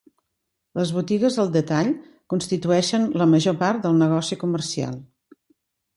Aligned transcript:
Les 0.79 0.93
botigues 0.95 1.35
al 1.43 1.51
detall 1.57 1.91
constitueixen 2.35 3.07
la 3.23 3.29
major 3.35 3.59
part 3.63 3.85
del 3.85 4.03
negoci 4.05 4.43
comercial. 4.45 4.99